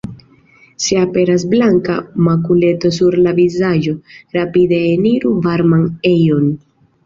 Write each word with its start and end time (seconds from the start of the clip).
Se 0.85 0.95
aperas 1.01 1.43
blanka 1.51 1.97
makuleto 2.29 2.91
sur 2.97 3.19
la 3.27 3.35
vizaĝo, 3.43 3.95
rapide 4.41 4.83
eniru 4.97 5.37
varman 5.49 5.89
ejon. 6.17 6.53